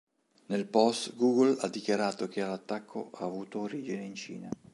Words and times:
Nel 0.47 0.65
post 0.65 1.15
Google 1.15 1.57
ha 1.59 1.67
dichiarato 1.67 2.27
che 2.27 2.41
l'attacco 2.41 3.11
ha 3.13 3.23
avuto 3.25 3.59
origine 3.59 4.03
in 4.03 4.15
Cina. 4.15 4.49